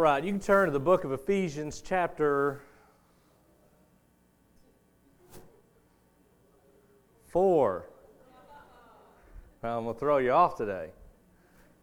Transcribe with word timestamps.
right, 0.00 0.24
you 0.24 0.30
can 0.30 0.40
turn 0.40 0.66
to 0.66 0.72
the 0.72 0.80
book 0.80 1.04
of 1.04 1.12
Ephesians, 1.12 1.82
chapter 1.84 2.62
4. 7.26 7.86
I'm 9.62 9.84
going 9.84 9.94
to 9.94 10.00
throw 10.00 10.16
you 10.16 10.30
off 10.32 10.56
today. 10.56 10.88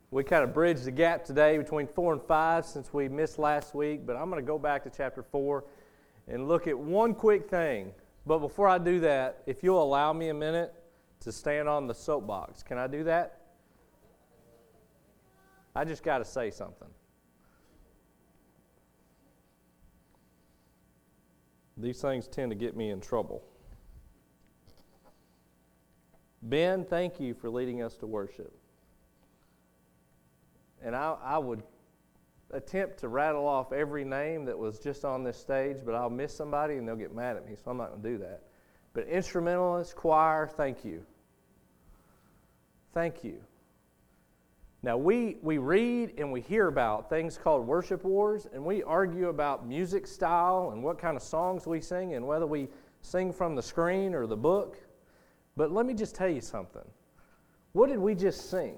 We 0.10 0.24
kind 0.24 0.44
of 0.44 0.52
bridged 0.52 0.86
the 0.86 0.92
gap 0.92 1.26
today 1.26 1.60
between 1.60 1.86
4 1.86 2.14
and 2.14 2.22
5 2.24 2.66
since 2.66 2.92
we 2.92 3.08
missed 3.08 3.38
last 3.38 3.76
week, 3.76 4.06
but 4.08 4.16
I'm 4.16 4.32
going 4.32 4.42
to 4.42 4.48
go 4.48 4.58
back 4.58 4.84
to 4.86 4.90
chapter 4.90 5.22
4 5.22 5.64
and 6.28 6.48
look 6.48 6.66
at 6.66 6.78
one 6.78 7.14
quick 7.14 7.48
thing. 7.48 7.92
But 8.26 8.40
before 8.40 8.68
I 8.68 8.80
do 8.80 9.00
that, 9.02 9.44
if 9.46 9.62
you'll 9.62 9.84
allow 9.84 10.12
me 10.12 10.30
a 10.30 10.34
minute 10.34 10.74
to 11.20 11.32
stand 11.32 11.70
on 11.70 11.86
the 11.86 11.94
soapbox, 11.94 12.64
can 12.64 12.80
I 12.80 12.88
do 12.88 13.04
that? 13.04 13.42
I 15.76 15.86
just 15.86 16.02
got 16.02 16.18
to 16.18 16.26
say 16.26 16.50
something. 16.50 16.90
These 21.78 22.02
things 22.02 22.28
tend 22.28 22.52
to 22.52 22.56
get 22.56 22.76
me 22.76 22.90
in 22.90 23.00
trouble. 23.00 23.44
Ben, 26.42 26.86
thank 26.86 27.20
you 27.20 27.34
for 27.34 27.50
leading 27.50 27.82
us 27.82 27.96
to 27.98 28.08
worship. 28.08 28.54
And 30.84 30.96
I, 30.96 31.16
I 31.24 31.38
would 31.38 31.62
attempt 32.52 33.00
to 33.00 33.08
rattle 33.10 33.48
off 33.48 33.74
every 33.74 34.06
name 34.06 34.46
that 34.46 34.58
was 34.58 34.80
just 34.80 35.04
on 35.04 35.24
this 35.24 35.38
stage, 35.38 35.78
but 35.86 35.94
I'll 35.94 36.10
miss 36.10 36.34
somebody 36.34 36.76
and 36.76 36.88
they'll 36.88 36.96
get 36.96 37.14
mad 37.14 37.36
at 37.36 37.46
me, 37.48 37.56
so 37.56 37.72
I'm 37.72 37.78
not 37.78 37.90
going 37.90 38.02
to 38.02 38.10
do 38.10 38.18
that. 38.20 38.44
But 38.94 39.08
instrumentalist, 39.08 39.96
choir, 39.96 40.48
thank 40.48 40.86
you. 40.86 41.04
Thank 42.94 43.24
you. 43.24 43.40
Now, 44.84 44.96
we, 44.96 45.38
we 45.42 45.58
read 45.58 46.14
and 46.18 46.32
we 46.32 46.42
hear 46.42 46.68
about 46.68 47.10
things 47.10 47.38
called 47.38 47.66
worship 47.66 48.04
wars, 48.04 48.48
and 48.54 48.64
we 48.64 48.84
argue 48.84 49.30
about 49.30 49.68
music 49.68 50.06
style 50.06 50.70
and 50.72 50.84
what 50.84 51.00
kind 51.00 51.18
of 51.18 51.24
songs 51.24 51.66
we 51.66 51.82
sing 51.82 52.14
and 52.14 52.28
whether 52.28 52.46
we 52.46 52.68
sing 53.02 53.34
from 53.34 53.56
the 53.56 53.64
screen 53.64 54.14
or 54.14 54.28
the 54.28 54.38
book. 54.38 54.78
But 55.56 55.72
let 55.72 55.86
me 55.86 55.94
just 55.94 56.14
tell 56.16 56.30
you 56.30 56.42
something. 56.42 56.86
What 57.74 57.90
did 57.90 57.98
we 57.98 58.14
just 58.14 58.50
sing? 58.50 58.76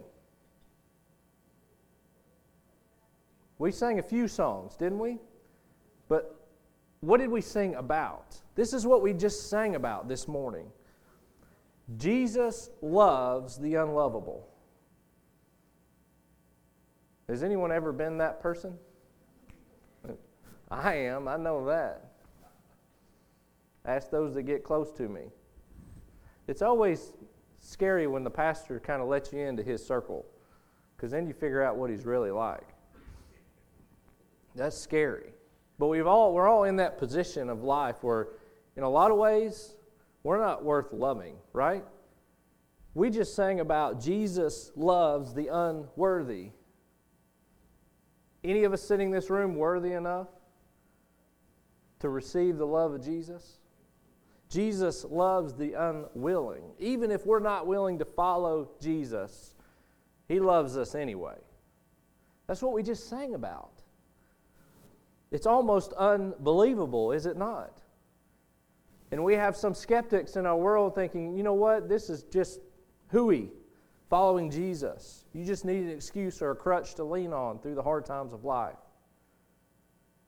We 3.58 3.72
sang 3.72 4.00
a 4.00 4.04
few 4.04 4.30
songs, 4.30 4.78
didn't 4.78 5.00
we? 5.00 5.18
But 6.08 6.40
what 7.02 7.20
did 7.20 7.30
we 7.30 7.42
sing 7.42 7.76
about? 7.76 8.38
This 8.56 8.74
is 8.74 8.86
what 8.86 9.02
we 9.02 9.14
just 9.14 9.50
sang 9.50 9.76
about 9.76 10.08
this 10.08 10.28
morning. 10.30 10.68
Jesus 11.98 12.70
loves 12.82 13.58
the 13.58 13.76
unlovable. 13.76 14.48
Has 17.30 17.44
anyone 17.44 17.72
ever 17.72 17.92
been 17.92 18.18
that 18.18 18.42
person? 18.42 18.74
I 20.72 20.96
am, 20.96 21.28
I 21.28 21.38
know 21.38 21.66
that. 21.68 22.12
Ask 23.86 24.10
those 24.10 24.34
that 24.34 24.44
get 24.44 24.64
close 24.64 24.92
to 24.94 25.08
me. 25.08 25.22
It's 26.48 26.64
always 26.64 27.14
scary 27.60 28.08
when 28.08 28.24
the 28.24 28.30
pastor 28.32 28.80
kind 28.80 29.02
of 29.02 29.08
lets 29.08 29.32
you 29.32 29.40
into 29.40 29.62
his 29.62 29.86
circle 29.86 30.26
because 30.96 31.12
then 31.12 31.28
you 31.28 31.34
figure 31.34 31.64
out 31.64 31.78
what 31.78 31.92
he's 31.92 32.06
really 32.06 32.32
like. 32.32 32.68
That's 34.56 34.78
scary. 34.78 35.34
But 35.78 35.88
we've 35.88 36.08
all, 36.08 36.34
we're 36.34 36.48
all 36.48 36.64
in 36.64 36.78
that 36.78 36.98
position 36.98 37.50
of 37.50 37.64
life 37.64 38.04
where, 38.04 38.30
in 38.76 38.84
a 38.84 38.90
lot 38.90 39.12
of 39.12 39.18
ways, 39.18 39.76
we're 40.24 40.40
not 40.40 40.64
worth 40.64 40.92
loving, 40.92 41.36
right? 41.54 41.86
We 42.96 43.12
just 43.12 43.36
sang 43.36 43.60
about 43.60 44.02
Jesus 44.02 44.72
loves 44.76 45.34
the 45.34 45.48
unworthy. 45.48 46.52
Any 48.50 48.64
of 48.64 48.74
us 48.74 48.82
sitting 48.82 49.10
in 49.10 49.14
this 49.14 49.30
room 49.30 49.54
worthy 49.54 49.94
enough 49.94 50.28
to 52.00 52.10
receive 52.10 52.58
the 52.58 52.66
love 52.66 52.94
of 52.94 53.06
Jesus? 53.06 53.60
Jesus 54.50 55.06
loves 55.06 55.54
the 55.54 55.74
unwilling. 55.74 56.64
Even 56.80 57.12
if 57.12 57.28
we're 57.28 57.42
not 57.42 57.68
willing 57.68 58.00
to 58.00 58.06
follow 58.06 58.72
Jesus, 58.82 59.54
He 60.28 60.40
loves 60.40 60.78
us 60.78 60.96
anyway. 60.96 61.36
That's 62.48 62.64
what 62.64 62.74
we 62.74 62.82
just 62.82 63.08
sang 63.08 63.36
about. 63.36 63.84
It's 65.30 65.46
almost 65.46 65.94
unbelievable, 65.94 67.12
is 67.12 67.28
it 67.28 67.38
not? 67.38 67.84
And 69.12 69.24
we 69.24 69.36
have 69.36 69.56
some 69.56 69.76
skeptics 69.76 70.38
in 70.38 70.48
our 70.48 70.58
world 70.58 70.96
thinking, 70.96 71.38
you 71.38 71.44
know 71.44 71.54
what, 71.54 71.88
this 71.88 72.10
is 72.10 72.24
just 72.24 72.62
hooey 73.12 73.52
following 74.10 74.50
Jesus. 74.50 75.26
You 75.34 75.46
just 75.46 75.66
need 75.66 75.84
an 75.84 75.90
excuse 75.90 76.42
or 76.42 76.52
a 76.52 76.56
crutch 76.56 76.96
to 76.96 77.04
lean 77.04 77.32
on 77.32 77.60
through 77.60 77.76
the 77.76 77.84
hard 77.84 78.06
times 78.06 78.34
of 78.34 78.44
life. 78.44 78.78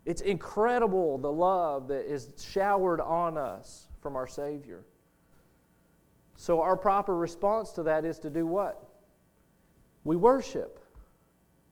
It's 0.06 0.22
incredible 0.22 1.18
the 1.18 1.32
love 1.32 1.88
that 1.90 2.12
is 2.12 2.34
showered 2.40 3.02
on 3.02 3.38
us 3.38 3.88
from 4.02 4.16
our 4.16 4.28
Savior. 4.28 4.84
So, 6.38 6.62
our 6.62 6.76
proper 6.76 7.16
response 7.16 7.72
to 7.74 7.84
that 7.84 8.04
is 8.04 8.18
to 8.20 8.30
do 8.30 8.48
what? 8.48 8.84
We 10.04 10.16
worship. 10.16 10.80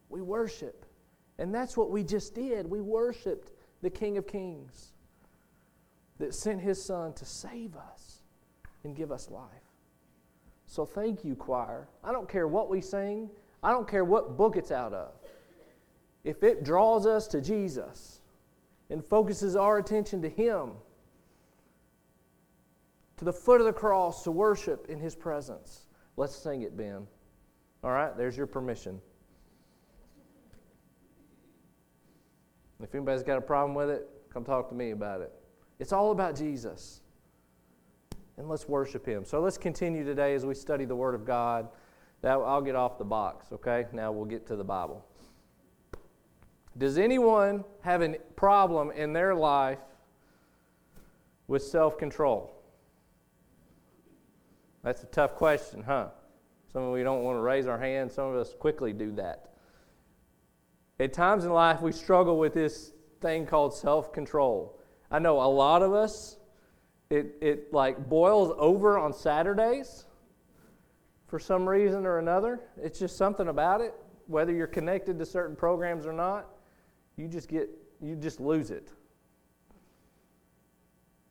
We 0.10 0.22
worship. 0.22 0.86
And 1.40 1.54
that's 1.54 1.76
what 1.76 1.90
we 1.90 2.04
just 2.04 2.36
did. 2.36 2.70
We 2.70 2.82
worshiped 2.82 3.52
the 3.82 3.90
King 3.90 4.18
of 4.18 4.28
Kings 4.28 4.94
that 6.20 6.36
sent 6.36 6.62
his 6.62 6.84
Son 6.84 7.14
to 7.14 7.26
save 7.26 7.76
us 7.76 8.24
and 8.84 8.96
give 8.96 9.12
us 9.12 9.32
life. 9.32 9.69
So 10.70 10.86
thank 10.86 11.26
you, 11.26 11.34
choir. 11.34 11.88
I 12.04 12.12
don't 12.12 12.30
care 12.30 12.48
what 12.48 12.70
we 12.70 12.80
sing, 12.80 13.28
I 13.64 13.72
don't 13.72 13.88
care 13.88 14.06
what 14.06 14.38
book 14.38 14.56
it's 14.56 14.72
out 14.72 14.94
of. 14.94 15.14
If 16.24 16.44
it 16.44 16.64
draws 16.64 17.08
us 17.08 17.28
to 17.30 17.42
Jesus 17.42 18.20
and 18.92 19.04
focuses 19.04 19.56
our 19.56 19.80
attention 19.80 20.22
to 20.22 20.30
Him, 20.30 20.74
to 23.18 23.26
the 23.26 23.34
foot 23.34 23.60
of 23.60 23.66
the 23.66 23.74
cross 23.74 24.24
to 24.26 24.32
worship 24.32 24.86
in 24.90 25.00
His 25.00 25.16
presence, 25.16 25.88
let's 26.18 26.36
sing 26.36 26.62
it, 26.62 26.78
Ben. 26.78 27.08
All 27.84 27.92
right, 27.92 28.16
there's 28.16 28.38
your 28.38 28.48
permission. 28.48 29.02
If 32.80 32.94
anybody's 32.94 33.24
got 33.24 33.40
a 33.40 33.42
problem 33.42 33.74
with 33.74 33.90
it, 33.90 34.08
come 34.32 34.46
talk 34.46 34.70
to 34.70 34.76
me 34.76 34.92
about 34.92 35.22
it. 35.22 35.34
It's 35.80 35.94
all 35.94 36.12
about 36.12 36.36
Jesus 36.36 37.02
and 38.40 38.48
let's 38.48 38.68
worship 38.68 39.06
Him. 39.06 39.26
So 39.26 39.42
let's 39.42 39.58
continue 39.58 40.06
today 40.06 40.34
as 40.34 40.46
we 40.46 40.56
study 40.56 40.86
the 40.86 40.96
Word 40.96 41.14
of 41.14 41.26
God. 41.26 41.68
That, 42.22 42.32
I'll 42.32 42.62
get 42.62 42.76
off 42.76 42.98
the 42.98 43.04
box, 43.04 43.52
okay? 43.52 43.86
Now 43.92 44.12
we'll 44.12 44.26
get 44.26 44.48
to 44.48 44.56
the 44.56 44.64
Bible. 44.64 45.06
Does 46.78 46.98
anyone 46.98 47.66
have 47.82 48.02
a 48.02 48.16
problem 48.38 48.92
in 48.92 49.12
their 49.12 49.36
life 49.36 49.80
with 51.48 51.64
self 51.64 51.98
control? 51.98 52.56
That's 54.84 55.04
a 55.04 55.08
tough 55.08 55.36
question, 55.36 55.84
huh? 55.84 56.08
Some 56.72 56.84
of 56.84 56.94
we 56.94 57.04
don't 57.04 57.24
want 57.24 57.38
to 57.38 57.42
raise 57.42 57.68
our 57.68 57.78
hand, 57.78 58.10
some 58.10 58.30
of 58.30 58.36
us 58.38 58.54
quickly 58.58 58.94
do 58.94 59.12
that. 59.14 59.54
At 61.00 61.12
times 61.12 61.44
in 61.44 61.52
life, 61.52 61.82
we 61.82 61.92
struggle 61.92 62.40
with 62.40 62.54
this 62.54 62.94
thing 63.20 63.46
called 63.46 63.74
self 63.74 64.14
control. 64.14 64.80
I 65.12 65.20
know 65.20 65.42
a 65.42 65.52
lot 65.52 65.82
of 65.82 65.94
us 65.94 66.39
it, 67.10 67.36
it 67.42 67.74
like 67.74 68.08
boils 68.08 68.54
over 68.58 69.00
on 69.00 69.14
Saturdays 69.14 70.06
for 71.28 71.40
some 71.40 71.68
reason 71.68 72.06
or 72.06 72.20
another. 72.20 72.60
It's 72.82 73.00
just 73.00 73.18
something 73.18 73.48
about 73.48 73.82
it. 73.82 73.94
Whether 74.28 74.54
you're 74.54 74.68
connected 74.68 75.18
to 75.18 75.26
certain 75.26 75.56
programs 75.56 76.06
or 76.06 76.14
not, 76.14 76.48
you 77.18 77.28
just 77.28 77.48
get 77.48 77.70
you 78.02 78.16
just 78.16 78.40
lose 78.40 78.70
it. 78.72 78.92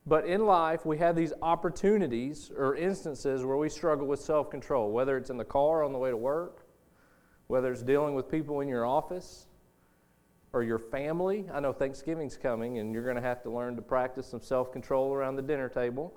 But 0.05 0.27
in 0.27 0.47
life, 0.47 0.85
we 0.85 0.99
have 0.99 1.15
these 1.15 1.33
opportunities 1.43 2.51
or 2.57 2.75
instances 2.75 3.45
where 3.45 3.57
we 3.57 3.69
struggle 3.69 4.07
with 4.07 4.21
self 4.21 4.51
control, 4.51 4.91
whether 4.91 5.17
it's 5.17 5.31
in 5.31 5.37
the 5.37 5.45
car 5.45 5.85
on 5.85 5.93
the 5.93 5.99
way 5.99 6.11
to 6.11 6.17
work, 6.17 6.67
whether 7.47 7.71
it's 7.71 7.83
dealing 7.83 8.15
with 8.15 8.29
people 8.29 8.61
in 8.61 8.69
your 8.69 8.85
office, 8.85 9.48
or 10.53 10.63
your 10.63 10.79
family. 10.79 11.47
I 11.53 11.61
know 11.61 11.73
Thanksgiving's 11.73 12.37
coming 12.37 12.79
and 12.79 12.93
you're 12.93 13.05
going 13.05 13.17
to 13.17 13.23
have 13.23 13.43
to 13.43 13.51
learn 13.51 13.77
to 13.77 13.83
practice 13.83 14.27
some 14.27 14.41
self 14.41 14.73
control 14.73 15.13
around 15.13 15.37
the 15.37 15.43
dinner 15.43 15.69
table. 15.69 16.15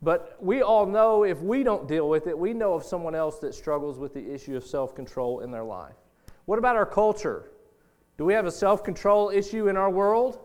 But 0.00 0.36
we 0.40 0.62
all 0.62 0.86
know 0.86 1.24
if 1.24 1.40
we 1.40 1.64
don't 1.64 1.88
deal 1.88 2.08
with 2.08 2.28
it, 2.28 2.38
we 2.38 2.54
know 2.54 2.74
of 2.74 2.84
someone 2.84 3.16
else 3.16 3.40
that 3.40 3.54
struggles 3.54 3.98
with 3.98 4.14
the 4.14 4.32
issue 4.32 4.56
of 4.56 4.64
self 4.64 4.94
control 4.94 5.40
in 5.40 5.50
their 5.50 5.64
life. 5.64 5.96
What 6.44 6.58
about 6.58 6.76
our 6.76 6.86
culture? 6.86 7.50
Do 8.16 8.24
we 8.24 8.34
have 8.34 8.46
a 8.46 8.52
self 8.52 8.84
control 8.84 9.30
issue 9.30 9.68
in 9.68 9.76
our 9.76 9.90
world? 9.90 10.38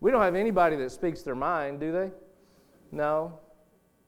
We 0.00 0.10
don't 0.10 0.22
have 0.22 0.34
anybody 0.34 0.76
that 0.76 0.92
speaks 0.92 1.22
their 1.22 1.34
mind, 1.34 1.80
do 1.80 1.92
they? 1.92 2.10
No. 2.92 3.40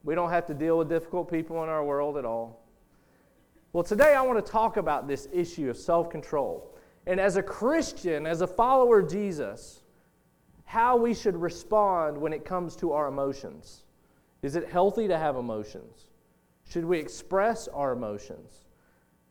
We 0.03 0.15
don't 0.15 0.31
have 0.31 0.47
to 0.47 0.55
deal 0.55 0.79
with 0.79 0.89
difficult 0.89 1.31
people 1.31 1.63
in 1.63 1.69
our 1.69 1.85
world 1.85 2.17
at 2.17 2.25
all. 2.25 2.60
Well, 3.73 3.85
today 3.85 4.15
I 4.17 4.23
want 4.23 4.45
to 4.45 4.53
talk 4.53 4.79
about 4.79 5.07
this 5.07 5.29
issue 5.33 5.71
of 5.71 5.77
self 5.77 6.11
control. 6.11 6.75
And 7.07 7.21
as 7.21 7.37
a 7.37 7.43
Christian, 7.43 8.27
as 8.27 8.41
a 8.41 8.47
follower 8.47 8.99
of 8.99 9.09
Jesus, 9.09 9.83
how 10.65 10.97
we 10.97 11.15
should 11.15 11.37
respond 11.37 12.19
when 12.19 12.33
it 12.33 12.45
comes 12.45 12.75
to 12.77 12.93
our 12.93 13.07
emotions. 13.07 13.85
Is 14.43 14.57
it 14.57 14.69
healthy 14.69 15.07
to 15.07 15.17
have 15.17 15.37
emotions? 15.37 16.07
Should 16.69 16.85
we 16.85 16.99
express 16.99 17.69
our 17.69 17.93
emotions? 17.93 18.65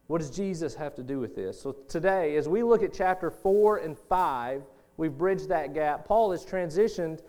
What 0.08 0.20
does 0.20 0.32
Jesus 0.32 0.74
have 0.76 0.96
to 0.96 1.04
do 1.04 1.20
with 1.20 1.36
this? 1.36 1.62
So 1.62 1.74
today, 1.88 2.38
as 2.38 2.48
we 2.48 2.64
look 2.64 2.82
at 2.82 2.94
chapter 2.94 3.30
4 3.30 3.78
and 3.78 3.98
5, 3.98 4.64
we've 4.98 5.18
bridged 5.18 5.50
that 5.50 5.74
gap. 5.74 6.06
Paul 6.06 6.32
has 6.32 6.46
transitioned 6.46 7.22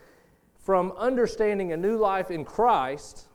from 0.65 0.93
understanding 0.93 1.73
a 1.73 1.77
new 1.77 1.97
life 1.97 2.31
in 2.31 2.45
Christ 2.45 3.27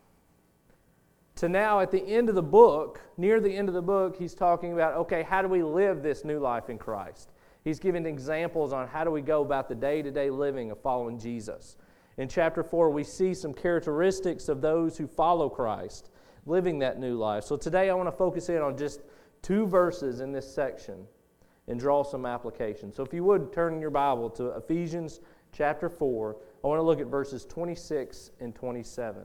to 1.35 1.49
now 1.49 1.81
at 1.81 1.91
the 1.91 2.01
end 2.01 2.29
of 2.29 2.35
the 2.35 2.43
book, 2.43 3.01
near 3.17 3.39
the 3.39 3.55
end 3.55 3.67
of 3.67 3.75
the 3.75 3.81
book, 3.81 4.15
he's 4.15 4.33
talking 4.33 4.73
about 4.73 4.95
okay, 4.95 5.23
how 5.23 5.41
do 5.41 5.47
we 5.47 5.63
live 5.63 6.01
this 6.01 6.23
new 6.23 6.39
life 6.39 6.69
in 6.69 6.77
Christ? 6.77 7.31
He's 7.63 7.79
giving 7.79 8.05
examples 8.05 8.73
on 8.73 8.87
how 8.87 9.03
do 9.03 9.11
we 9.11 9.21
go 9.21 9.41
about 9.41 9.67
the 9.67 9.75
day 9.75 10.01
to 10.01 10.11
day 10.11 10.29
living 10.29 10.71
of 10.71 10.79
following 10.81 11.19
Jesus. 11.19 11.77
In 12.17 12.29
chapter 12.29 12.63
4, 12.63 12.89
we 12.91 13.03
see 13.03 13.33
some 13.33 13.53
characteristics 13.53 14.47
of 14.47 14.61
those 14.61 14.97
who 14.97 15.07
follow 15.07 15.49
Christ, 15.49 16.09
living 16.45 16.79
that 16.79 16.99
new 16.99 17.15
life. 17.15 17.43
So 17.43 17.57
today 17.57 17.89
I 17.89 17.93
want 17.95 18.07
to 18.07 18.15
focus 18.15 18.47
in 18.47 18.61
on 18.61 18.77
just 18.77 19.01
two 19.41 19.67
verses 19.67 20.21
in 20.21 20.31
this 20.31 20.49
section 20.49 21.05
and 21.67 21.79
draw 21.79 22.03
some 22.03 22.25
application. 22.25 22.93
So 22.93 23.03
if 23.03 23.13
you 23.13 23.23
would 23.25 23.51
turn 23.51 23.81
your 23.81 23.89
Bible 23.89 24.29
to 24.31 24.51
Ephesians 24.51 25.19
chapter 25.51 25.89
4, 25.89 26.37
I 26.63 26.67
want 26.67 26.77
to 26.79 26.83
look 26.83 27.01
at 27.01 27.07
verses 27.07 27.45
26 27.45 28.31
and 28.39 28.55
27. 28.55 29.23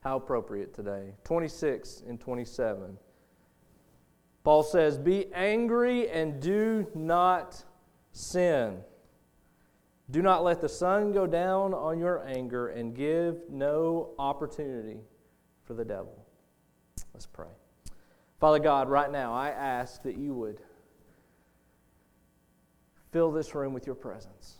How 0.00 0.16
appropriate 0.16 0.74
today. 0.74 1.14
26 1.24 2.04
and 2.08 2.20
27. 2.20 2.98
Paul 4.44 4.62
says, 4.62 4.96
Be 4.96 5.32
angry 5.34 6.08
and 6.08 6.40
do 6.40 6.86
not 6.94 7.62
sin. 8.12 8.78
Do 10.10 10.22
not 10.22 10.42
let 10.42 10.60
the 10.60 10.68
sun 10.68 11.12
go 11.12 11.26
down 11.26 11.74
on 11.74 11.98
your 11.98 12.26
anger 12.26 12.68
and 12.68 12.94
give 12.94 13.36
no 13.50 14.10
opportunity 14.18 15.00
for 15.64 15.74
the 15.74 15.84
devil. 15.84 16.24
Let's 17.12 17.26
pray. 17.26 17.48
Father 18.40 18.58
God, 18.58 18.88
right 18.88 19.10
now 19.10 19.34
I 19.34 19.50
ask 19.50 20.02
that 20.04 20.16
you 20.16 20.32
would 20.32 20.60
fill 23.12 23.30
this 23.30 23.54
room 23.54 23.74
with 23.74 23.84
your 23.84 23.96
presence. 23.96 24.58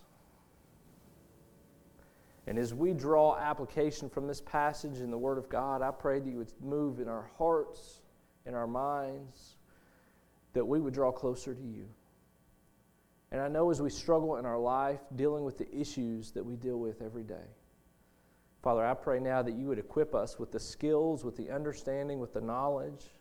And 2.48 2.58
as 2.58 2.72
we 2.72 2.94
draw 2.94 3.36
application 3.36 4.08
from 4.08 4.26
this 4.26 4.40
passage 4.40 5.00
in 5.00 5.10
the 5.10 5.18
Word 5.18 5.36
of 5.36 5.50
God, 5.50 5.82
I 5.82 5.90
pray 5.90 6.18
that 6.18 6.30
you 6.30 6.38
would 6.38 6.50
move 6.62 6.98
in 6.98 7.06
our 7.06 7.30
hearts, 7.36 8.00
in 8.46 8.54
our 8.54 8.66
minds, 8.66 9.56
that 10.54 10.64
we 10.64 10.80
would 10.80 10.94
draw 10.94 11.12
closer 11.12 11.54
to 11.54 11.62
you. 11.62 11.86
And 13.32 13.42
I 13.42 13.48
know 13.48 13.70
as 13.70 13.82
we 13.82 13.90
struggle 13.90 14.38
in 14.38 14.46
our 14.46 14.58
life 14.58 15.00
dealing 15.14 15.44
with 15.44 15.58
the 15.58 15.70
issues 15.78 16.30
that 16.30 16.42
we 16.42 16.56
deal 16.56 16.78
with 16.78 17.02
every 17.02 17.22
day, 17.22 17.34
Father, 18.62 18.82
I 18.82 18.94
pray 18.94 19.20
now 19.20 19.42
that 19.42 19.52
you 19.52 19.66
would 19.66 19.78
equip 19.78 20.14
us 20.14 20.38
with 20.38 20.50
the 20.50 20.58
skills, 20.58 21.26
with 21.26 21.36
the 21.36 21.50
understanding, 21.50 22.18
with 22.18 22.32
the 22.32 22.40
knowledge 22.40 23.12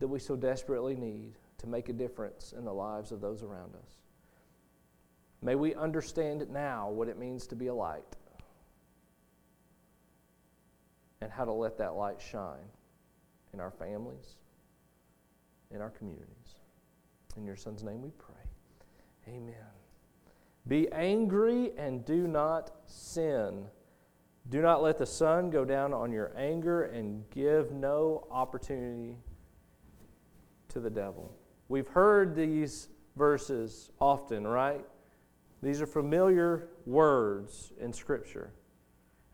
that 0.00 0.08
we 0.08 0.18
so 0.18 0.36
desperately 0.36 0.96
need 0.96 1.32
to 1.56 1.66
make 1.66 1.88
a 1.88 1.94
difference 1.94 2.52
in 2.52 2.66
the 2.66 2.74
lives 2.74 3.10
of 3.10 3.22
those 3.22 3.42
around 3.42 3.74
us. 3.74 4.02
May 5.40 5.54
we 5.54 5.74
understand 5.74 6.46
now 6.50 6.90
what 6.90 7.08
it 7.08 7.18
means 7.18 7.46
to 7.46 7.56
be 7.56 7.68
a 7.68 7.74
light 7.74 8.04
and 11.24 11.32
how 11.32 11.46
to 11.46 11.52
let 11.52 11.78
that 11.78 11.94
light 11.94 12.20
shine 12.20 12.68
in 13.54 13.60
our 13.60 13.70
families, 13.70 14.36
in 15.70 15.80
our 15.80 15.88
communities. 15.88 16.56
In 17.38 17.46
your 17.46 17.56
Son's 17.56 17.82
name 17.82 18.02
we 18.02 18.10
pray. 18.10 19.32
Amen. 19.34 19.54
Be 20.68 20.92
angry 20.92 21.72
and 21.78 22.04
do 22.04 22.28
not 22.28 22.72
sin. 22.84 23.64
Do 24.50 24.60
not 24.60 24.82
let 24.82 24.98
the 24.98 25.06
sun 25.06 25.48
go 25.48 25.64
down 25.64 25.94
on 25.94 26.12
your 26.12 26.30
anger 26.36 26.82
and 26.82 27.24
give 27.30 27.72
no 27.72 28.26
opportunity 28.30 29.16
to 30.68 30.78
the 30.78 30.90
devil. 30.90 31.34
We've 31.68 31.88
heard 31.88 32.36
these 32.36 32.90
verses 33.16 33.90
often, 33.98 34.46
right? 34.46 34.84
These 35.62 35.80
are 35.80 35.86
familiar 35.86 36.68
words 36.84 37.72
in 37.80 37.94
Scripture. 37.94 38.52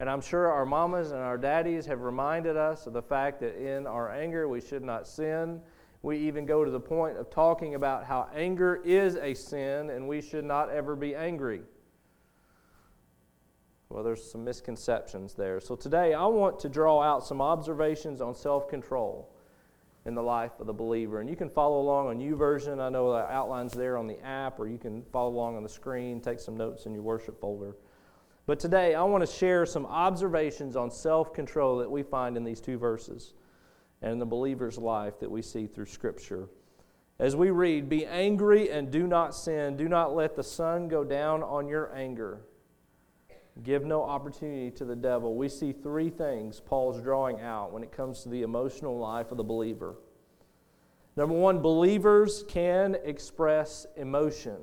And 0.00 0.08
I'm 0.08 0.22
sure 0.22 0.50
our 0.50 0.64
mamas 0.64 1.10
and 1.10 1.20
our 1.20 1.36
daddies 1.36 1.84
have 1.84 2.00
reminded 2.00 2.56
us 2.56 2.86
of 2.86 2.94
the 2.94 3.02
fact 3.02 3.38
that 3.40 3.54
in 3.56 3.86
our 3.86 4.10
anger 4.10 4.48
we 4.48 4.62
should 4.62 4.82
not 4.82 5.06
sin. 5.06 5.60
We 6.02 6.16
even 6.16 6.46
go 6.46 6.64
to 6.64 6.70
the 6.70 6.80
point 6.80 7.18
of 7.18 7.28
talking 7.28 7.74
about 7.74 8.06
how 8.06 8.28
anger 8.34 8.80
is 8.82 9.16
a 9.16 9.34
sin 9.34 9.90
and 9.90 10.08
we 10.08 10.22
should 10.22 10.46
not 10.46 10.70
ever 10.70 10.96
be 10.96 11.14
angry. 11.14 11.60
Well, 13.90 14.02
there's 14.02 14.24
some 14.24 14.42
misconceptions 14.42 15.34
there. 15.34 15.60
So 15.60 15.76
today 15.76 16.14
I 16.14 16.24
want 16.24 16.58
to 16.60 16.70
draw 16.70 17.02
out 17.02 17.26
some 17.26 17.42
observations 17.42 18.22
on 18.22 18.34
self 18.34 18.68
control 18.68 19.30
in 20.06 20.14
the 20.14 20.22
life 20.22 20.52
of 20.60 20.66
the 20.66 20.72
believer. 20.72 21.20
And 21.20 21.28
you 21.28 21.36
can 21.36 21.50
follow 21.50 21.78
along 21.78 22.06
on 22.06 22.20
YouVersion. 22.20 22.80
I 22.80 22.88
know 22.88 23.12
the 23.12 23.30
outlines 23.30 23.74
there 23.74 23.98
on 23.98 24.06
the 24.06 24.18
app, 24.24 24.58
or 24.58 24.66
you 24.66 24.78
can 24.78 25.02
follow 25.12 25.28
along 25.28 25.58
on 25.58 25.62
the 25.62 25.68
screen, 25.68 26.22
take 26.22 26.40
some 26.40 26.56
notes 26.56 26.86
in 26.86 26.94
your 26.94 27.02
worship 27.02 27.38
folder. 27.38 27.76
But 28.50 28.58
today, 28.58 28.96
I 28.96 29.04
want 29.04 29.24
to 29.24 29.32
share 29.32 29.64
some 29.64 29.86
observations 29.86 30.74
on 30.74 30.90
self 30.90 31.32
control 31.32 31.78
that 31.78 31.88
we 31.88 32.02
find 32.02 32.36
in 32.36 32.42
these 32.42 32.60
two 32.60 32.78
verses 32.78 33.34
and 34.02 34.10
in 34.10 34.18
the 34.18 34.26
believer's 34.26 34.76
life 34.76 35.20
that 35.20 35.30
we 35.30 35.40
see 35.40 35.68
through 35.68 35.86
Scripture. 35.86 36.48
As 37.20 37.36
we 37.36 37.50
read, 37.50 37.88
Be 37.88 38.04
angry 38.06 38.68
and 38.72 38.90
do 38.90 39.06
not 39.06 39.36
sin. 39.36 39.76
Do 39.76 39.88
not 39.88 40.16
let 40.16 40.34
the 40.34 40.42
sun 40.42 40.88
go 40.88 41.04
down 41.04 41.44
on 41.44 41.68
your 41.68 41.94
anger. 41.94 42.40
Give 43.62 43.84
no 43.84 44.02
opportunity 44.02 44.72
to 44.72 44.84
the 44.84 44.96
devil. 44.96 45.36
We 45.36 45.48
see 45.48 45.70
three 45.70 46.10
things 46.10 46.58
Paul's 46.58 47.00
drawing 47.00 47.40
out 47.40 47.72
when 47.72 47.84
it 47.84 47.92
comes 47.92 48.24
to 48.24 48.30
the 48.30 48.42
emotional 48.42 48.98
life 48.98 49.30
of 49.30 49.36
the 49.36 49.44
believer. 49.44 49.94
Number 51.14 51.36
one, 51.36 51.60
believers 51.62 52.42
can 52.48 52.96
express 53.04 53.86
emotion. 53.96 54.56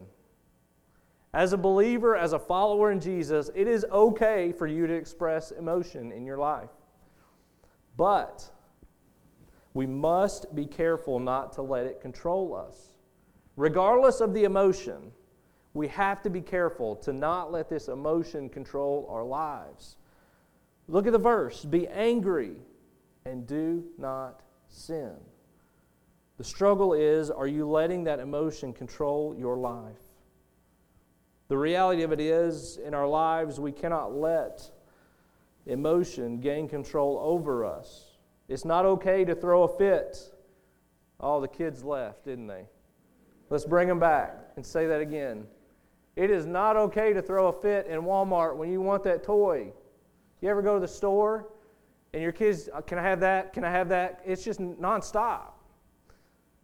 As 1.37 1.53
a 1.53 1.57
believer, 1.57 2.17
as 2.17 2.33
a 2.33 2.39
follower 2.39 2.91
in 2.91 2.99
Jesus, 2.99 3.51
it 3.53 3.67
is 3.67 3.85
okay 3.91 4.51
for 4.51 4.65
you 4.65 4.87
to 4.87 4.93
express 4.95 5.51
emotion 5.51 6.11
in 6.11 6.25
your 6.25 6.39
life. 6.39 6.71
But 7.95 8.49
we 9.75 9.85
must 9.85 10.55
be 10.55 10.65
careful 10.65 11.19
not 11.19 11.53
to 11.53 11.61
let 11.61 11.85
it 11.85 12.01
control 12.01 12.55
us. 12.55 12.89
Regardless 13.55 14.19
of 14.19 14.33
the 14.33 14.45
emotion, 14.45 15.11
we 15.75 15.87
have 15.89 16.23
to 16.23 16.31
be 16.31 16.41
careful 16.41 16.95
to 16.95 17.13
not 17.13 17.51
let 17.51 17.69
this 17.69 17.87
emotion 17.87 18.49
control 18.49 19.05
our 19.07 19.23
lives. 19.23 19.97
Look 20.87 21.05
at 21.05 21.13
the 21.13 21.19
verse 21.19 21.63
be 21.65 21.87
angry 21.87 22.55
and 23.25 23.45
do 23.45 23.83
not 23.99 24.41
sin. 24.69 25.13
The 26.39 26.43
struggle 26.43 26.95
is 26.95 27.29
are 27.29 27.45
you 27.45 27.69
letting 27.69 28.05
that 28.05 28.19
emotion 28.19 28.73
control 28.73 29.35
your 29.37 29.56
life? 29.56 30.06
The 31.47 31.57
reality 31.57 32.04
of 32.04 32.11
it 32.11 32.19
is, 32.19 32.77
in 32.77 32.94
our 32.94 33.07
lives, 33.07 33.59
we 33.59 33.71
cannot 33.71 34.13
let 34.13 34.69
emotion 35.66 36.39
gain 36.39 36.68
control 36.68 37.19
over 37.21 37.66
us. 37.66 38.18
It's 38.47 38.66
not 38.66 38.85
okay 38.85 39.25
to 39.25 39.35
throw 39.35 39.63
a 39.63 39.77
fit. 39.77 40.18
All 41.19 41.37
oh, 41.37 41.42
the 41.42 41.47
kids 41.47 41.83
left, 41.83 42.25
didn't 42.25 42.47
they? 42.47 42.66
Let's 43.49 43.66
bring 43.66 43.87
them 43.87 43.99
back 43.99 44.37
and 44.56 44.66
say 44.66 44.87
that 44.87 45.01
again. 45.01 45.45
It 46.16 46.31
is 46.31 46.45
not 46.45 46.75
okay 46.75 47.13
to 47.13 47.21
throw 47.21 47.47
a 47.47 47.54
fit 47.54 47.87
in 47.87 48.01
Walmart 48.01 48.56
when 48.56 48.71
you 48.71 48.81
want 48.81 49.04
that 49.04 49.23
toy. 49.23 49.71
You 50.42 50.49
ever 50.49 50.61
go 50.61 50.75
to 50.75 50.80
the 50.80 50.87
store 50.87 51.47
and 52.13 52.21
your 52.21 52.31
kids, 52.31 52.69
uh, 52.73 52.81
can 52.81 52.97
I 52.97 53.04
have 53.04 53.19
that? 53.21 53.54
Can 53.54 53.63
I 53.63 53.71
have 53.71 53.89
that? 53.89 54.21
It's 54.25 54.44
just 54.44 54.59
nonstop. 54.59 55.51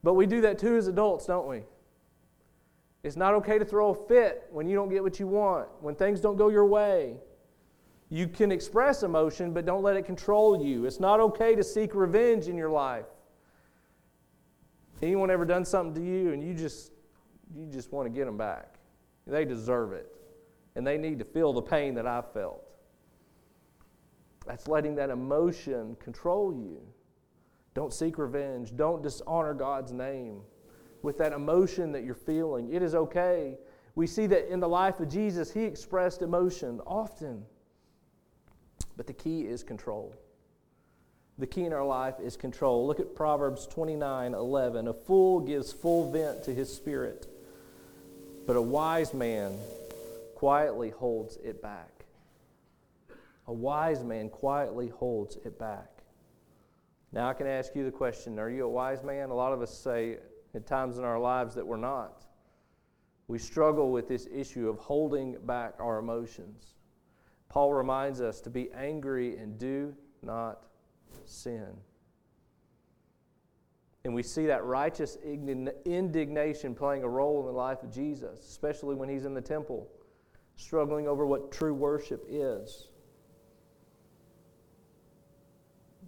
But 0.04 0.16
we 0.16 0.26
do 0.26 0.42
that 0.42 0.60
too 0.60 0.76
as 0.76 0.88
adults, 0.88 1.26
don't 1.26 1.48
we? 1.48 1.64
It's 3.04 3.18
not 3.18 3.34
okay 3.36 3.60
to 3.60 3.66
throw 3.66 3.90
a 3.90 4.08
fit 4.08 4.48
when 4.50 4.68
you 4.68 4.76
don't 4.76 4.90
get 4.90 5.04
what 5.04 5.20
you 5.20 5.28
want, 5.28 5.68
when 5.82 5.94
things 5.94 6.22
don't 6.22 6.38
go 6.38 6.48
your 6.48 6.66
way. 6.66 7.18
You 8.10 8.28
can 8.28 8.52
express 8.52 9.04
emotion, 9.04 9.54
but 9.54 9.66
don't 9.66 9.84
let 9.84 9.98
it 9.98 10.06
control 10.06 10.64
you. 10.64 10.86
It's 10.86 11.02
not 11.02 11.20
okay 11.20 11.54
to 11.56 11.64
seek 11.64 11.96
revenge 11.96 12.48
in 12.48 12.56
your 12.56 12.70
life. 12.70 13.06
Anyone 15.02 15.30
ever 15.30 15.44
done 15.44 15.66
something 15.66 16.02
to 16.02 16.10
you 16.10 16.32
and 16.32 16.42
you 16.42 16.54
just 16.54 16.92
you 17.54 17.66
just 17.68 17.92
want 17.92 18.06
to 18.06 18.10
get 18.10 18.26
them 18.26 18.38
back? 18.38 18.76
They 19.28 19.44
deserve 19.44 19.92
it. 19.92 20.10
And 20.76 20.88
they 20.88 20.98
need 20.98 21.20
to 21.20 21.26
feel 21.26 21.52
the 21.54 21.62
pain 21.62 21.94
that 21.96 22.08
I've 22.08 22.32
felt. 22.32 22.64
That's 24.46 24.68
letting 24.68 24.96
that 24.96 25.10
emotion 25.10 25.98
control 26.00 26.54
you. 26.54 26.82
Don't 27.74 27.94
seek 27.94 28.18
revenge. 28.18 28.76
Don't 28.76 29.04
dishonor 29.04 29.54
God's 29.54 29.92
name 29.92 30.42
with 31.04 31.18
that 31.20 31.34
emotion 31.34 31.92
that 31.92 32.04
you're 32.04 32.16
feeling. 32.16 32.74
It 32.74 32.82
is 32.82 32.96
okay. 32.96 33.58
We 33.94 34.08
see 34.08 34.26
that 34.28 34.52
in 34.52 34.60
the 34.60 34.68
life 34.68 35.00
of 35.00 35.10
Jesus, 35.10 35.52
he 35.52 35.64
expressed 35.64 36.24
emotion 36.24 36.82
often. 36.88 37.46
But 38.98 39.06
the 39.06 39.14
key 39.14 39.42
is 39.42 39.64
control. 39.64 40.16
The 41.38 41.48
key 41.48 41.66
in 41.66 41.74
our 41.74 41.86
life 41.86 42.16
is 42.24 42.38
control. 42.38 42.88
Look 42.88 43.00
at 43.00 43.16
Proverbs 43.16 43.68
29 43.68 44.34
11. 44.34 44.88
A 44.88 44.94
fool 44.94 45.40
gives 45.40 45.72
full 45.72 46.12
vent 46.12 46.44
to 46.46 46.54
his 46.54 46.74
spirit, 46.74 47.28
but 48.48 48.56
a 48.56 48.62
wise 48.62 49.14
man 49.14 49.58
quietly 50.36 50.92
holds 50.92 51.38
it 51.44 51.62
back. 51.62 52.06
A 53.48 53.54
wise 53.54 54.04
man 54.04 54.30
quietly 54.30 54.90
holds 54.90 55.38
it 55.44 55.60
back. 55.60 55.90
Now, 57.12 57.30
I 57.30 57.34
can 57.34 57.48
ask 57.48 57.76
you 57.76 57.84
the 57.84 57.92
question 57.92 58.40
Are 58.40 58.50
you 58.50 58.66
a 58.66 58.70
wise 58.70 59.04
man? 59.04 59.30
A 59.30 59.36
lot 59.36 59.54
of 59.54 59.62
us 59.62 59.76
say 59.76 60.18
at 60.56 60.68
times 60.68 60.98
in 60.98 61.04
our 61.04 61.20
lives 61.20 61.56
that 61.56 61.66
we're 61.66 61.78
not. 61.78 62.26
We 63.28 63.40
struggle 63.40 63.92
with 63.92 64.08
this 64.08 64.28
issue 64.34 64.70
of 64.70 64.78
holding 64.78 65.38
back 65.46 65.76
our 65.80 66.00
emotions. 66.00 66.76
Paul 67.50 67.74
reminds 67.74 68.22
us 68.22 68.42
to 68.42 68.50
be 68.50 68.70
angry 68.74 69.38
and 69.38 69.58
do 69.58 69.96
not 70.22 70.66
sin. 71.26 71.68
And 74.06 74.14
we 74.14 74.24
see 74.24 74.46
that 74.48 74.66
righteous 74.66 75.18
indignation 75.24 76.76
playing 76.76 77.04
a 77.04 77.10
role 77.10 77.40
in 77.40 77.46
the 77.46 77.54
life 77.54 77.84
of 77.84 77.92
Jesus, 77.92 78.40
especially 78.42 78.96
when 78.96 79.08
he's 79.08 79.26
in 79.26 79.34
the 79.34 79.42
temple, 79.42 79.88
struggling 80.58 81.08
over 81.08 81.26
what 81.26 81.52
true 81.52 81.74
worship 81.74 82.26
is. 82.28 82.90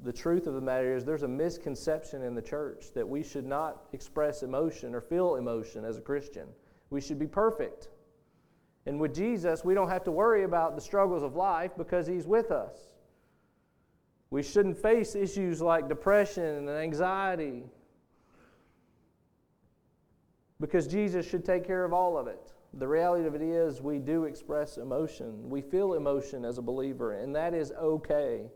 The 0.06 0.14
truth 0.14 0.46
of 0.46 0.54
the 0.54 0.62
matter 0.62 0.96
is, 0.96 1.04
there's 1.04 1.24
a 1.24 1.28
misconception 1.28 2.22
in 2.22 2.36
the 2.36 2.42
church 2.42 2.94
that 2.94 3.10
we 3.10 3.24
should 3.24 3.48
not 3.48 3.88
express 3.92 4.44
emotion 4.44 4.94
or 4.94 5.02
feel 5.02 5.38
emotion 5.38 5.84
as 5.84 5.98
a 5.98 6.02
Christian. 6.02 6.48
We 6.92 7.02
should 7.02 7.18
be 7.18 7.26
perfect. 7.26 7.90
And 8.86 9.00
with 9.00 9.16
Jesus, 9.16 9.66
we 9.66 9.74
don't 9.74 9.90
have 9.90 10.04
to 10.04 10.12
worry 10.12 10.44
about 10.44 10.76
the 10.76 10.82
struggles 10.82 11.24
of 11.24 11.36
life 11.36 11.72
because 11.76 12.06
he's 12.06 12.28
with 12.28 12.52
us. 12.52 12.78
We 14.30 14.44
shouldn't 14.44 14.78
face 14.78 15.16
issues 15.16 15.60
like 15.60 15.90
depression 15.90 16.44
and 16.44 16.70
anxiety 16.70 17.64
because 20.60 20.86
Jesus 20.86 21.28
should 21.28 21.44
take 21.44 21.66
care 21.66 21.84
of 21.84 21.94
all 21.94 22.16
of 22.16 22.28
it. 22.28 22.54
The 22.76 22.88
reality 22.88 23.26
of 23.26 23.34
it 23.34 23.42
is, 23.42 23.82
we 23.82 23.98
do 23.98 24.26
express 24.26 24.78
emotion. 24.78 25.50
We 25.50 25.62
feel 25.62 25.96
emotion 25.96 26.46
as 26.46 26.60
a 26.60 26.62
believer, 26.62 27.14
and 27.14 27.36
that 27.36 27.56
is 27.56 27.72
okay. 27.72 28.52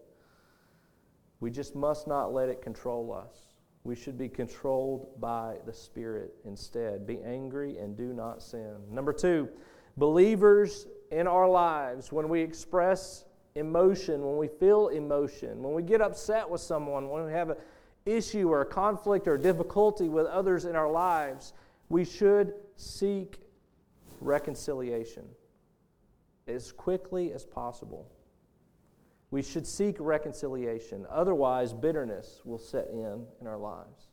We 1.39 1.51
just 1.51 1.75
must 1.75 2.07
not 2.07 2.33
let 2.33 2.49
it 2.49 2.61
control 2.61 3.13
us. 3.13 3.35
We 3.83 3.95
should 3.95 4.17
be 4.17 4.27
controlled 4.27 5.19
by 5.21 5.57
the 5.65 5.73
Spirit 5.73 6.33
instead. 6.45 7.07
Be 7.07 7.19
angry 7.23 7.77
and 7.77 7.95
do 7.95 8.13
not 8.13 8.41
sin. 8.41 8.75
Number 8.91 9.13
two, 9.13 9.47
believers 9.97 10.87
in 11.11 11.27
our 11.27 11.49
lives, 11.49 12.11
when 12.11 12.27
we 12.27 12.41
express 12.41 13.25
emotion, 13.55 14.25
when 14.25 14.37
we 14.37 14.47
feel 14.47 14.89
emotion, 14.89 15.63
when 15.63 15.73
we 15.73 15.81
get 15.81 16.01
upset 16.01 16.49
with 16.49 16.61
someone, 16.61 17.09
when 17.09 17.25
we 17.25 17.31
have 17.31 17.51
an 17.51 17.57
issue 18.05 18.49
or 18.49 18.61
a 18.61 18.65
conflict 18.65 19.27
or 19.27 19.37
difficulty 19.37 20.09
with 20.09 20.25
others 20.27 20.65
in 20.65 20.75
our 20.75 20.91
lives, 20.91 21.53
we 21.87 22.03
should 22.03 22.53
seek 22.75 23.39
reconciliation 24.21 25.25
as 26.47 26.71
quickly 26.71 27.31
as 27.33 27.45
possible. 27.45 28.11
We 29.31 29.41
should 29.41 29.67
seek 29.67 29.97
reconciliation. 29.99 31.05
Otherwise, 31.09 31.73
bitterness 31.73 32.41
will 32.43 32.57
set 32.57 32.87
in 32.91 33.25
in 33.39 33.47
our 33.47 33.57
lives. 33.57 34.07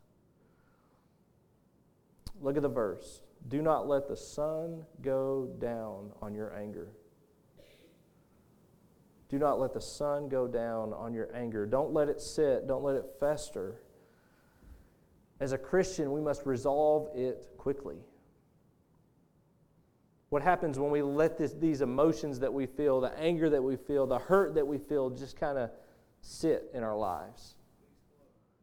Look 2.41 2.57
at 2.57 2.63
the 2.63 2.69
verse. 2.69 3.23
Do 3.49 3.63
not 3.63 3.89
let 3.89 4.09
the 4.09 4.17
sun 4.17 4.85
go 5.01 5.49
down 5.59 6.13
on 6.21 6.35
your 6.35 6.55
anger. 6.55 6.89
Do 9.29 9.39
not 9.39 9.59
let 9.59 9.73
the 9.73 9.81
sun 9.81 10.29
go 10.29 10.47
down 10.47 10.93
on 10.93 11.13
your 11.15 11.35
anger. 11.35 11.67
Don't 11.67 11.93
let 11.93 12.09
it 12.09 12.21
sit. 12.21 12.67
Don't 12.67 12.85
let 12.85 12.95
it 12.95 13.07
fester. 13.19 13.81
As 15.41 15.53
a 15.53 15.59
Christian, 15.59 16.13
we 16.13 16.21
must 16.21 16.47
resolve 16.47 17.09
it 17.15 17.49
quickly. 17.57 17.97
What 20.29 20.43
happens 20.43 20.79
when 20.79 20.91
we 20.91 21.03
let 21.03 21.39
this, 21.39 21.53
these 21.53 21.83
emotions 21.83 22.41
that 22.41 22.53
we 22.53 22.67
feel, 22.67 23.01
the 23.01 23.17
anger 23.19 23.49
that 23.51 23.63
we 23.63 23.77
feel, 23.77 24.07
the 24.07 24.19
hurt 24.19 24.55
that 24.57 24.67
we 24.67 24.79
feel, 24.79 25.11
just 25.11 25.39
kind 25.39 25.57
of 25.57 25.71
sit 26.21 26.71
in 26.75 26.83
our 26.83 26.97
lives? 26.97 27.55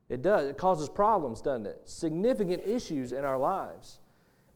It 0.09 0.21
does. 0.21 0.49
It 0.49 0.57
causes 0.57 0.89
problems, 0.89 1.41
doesn't 1.41 1.65
it? 1.65 1.81
Significant 1.85 2.63
issues 2.65 3.13
in 3.13 3.23
our 3.23 3.37
lives. 3.37 3.99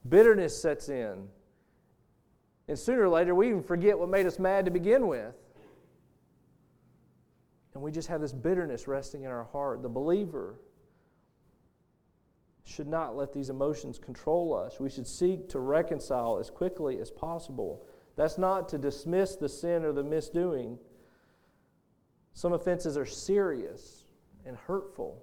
Bitterness 0.08 0.60
sets 0.60 0.88
in. 0.90 1.28
And 2.68 2.78
sooner 2.78 3.04
or 3.04 3.08
later, 3.08 3.34
we 3.34 3.48
even 3.48 3.62
forget 3.62 3.98
what 3.98 4.10
made 4.10 4.26
us 4.26 4.38
mad 4.38 4.66
to 4.66 4.70
begin 4.70 5.08
with. 5.08 5.34
And 7.72 7.82
we 7.82 7.90
just 7.90 8.08
have 8.08 8.20
this 8.20 8.32
bitterness 8.32 8.86
resting 8.86 9.22
in 9.22 9.30
our 9.30 9.44
heart. 9.44 9.82
The 9.82 9.88
believer 9.88 10.56
should 12.68 12.86
not 12.86 13.16
let 13.16 13.32
these 13.32 13.48
emotions 13.48 13.98
control 13.98 14.54
us. 14.54 14.78
We 14.78 14.90
should 14.90 15.06
seek 15.06 15.48
to 15.50 15.58
reconcile 15.58 16.38
as 16.38 16.50
quickly 16.50 17.00
as 17.00 17.10
possible. 17.10 17.86
That's 18.14 18.36
not 18.36 18.68
to 18.68 18.78
dismiss 18.78 19.36
the 19.36 19.48
sin 19.48 19.84
or 19.84 19.92
the 19.92 20.04
misdoing. 20.04 20.78
Some 22.34 22.52
offenses 22.52 22.96
are 22.98 23.06
serious 23.06 24.04
and 24.44 24.56
hurtful. 24.56 25.22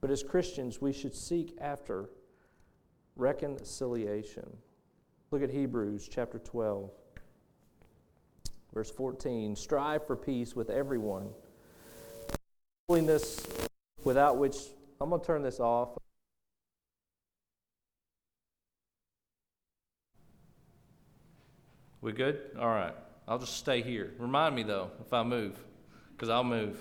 But 0.00 0.10
as 0.10 0.22
Christians, 0.22 0.80
we 0.80 0.92
should 0.92 1.16
seek 1.16 1.56
after 1.60 2.10
reconciliation. 3.16 4.46
Look 5.32 5.42
at 5.42 5.50
Hebrews 5.50 6.08
chapter 6.08 6.38
12, 6.38 6.90
verse 8.72 8.90
14. 8.92 9.56
Strive 9.56 10.06
for 10.06 10.14
peace 10.14 10.54
with 10.54 10.70
everyone. 10.70 11.30
Holiness 12.88 13.44
without 14.04 14.38
which, 14.38 14.56
I'm 15.00 15.10
going 15.10 15.20
to 15.20 15.26
turn 15.26 15.42
this 15.42 15.58
off. 15.58 15.96
We 22.06 22.12
good? 22.12 22.38
All 22.56 22.68
right. 22.68 22.94
I'll 23.26 23.40
just 23.40 23.56
stay 23.56 23.82
here. 23.82 24.12
Remind 24.20 24.54
me, 24.54 24.62
though, 24.62 24.92
if 25.04 25.12
I 25.12 25.24
move, 25.24 25.58
because 26.12 26.28
I'll 26.28 26.44
move. 26.44 26.78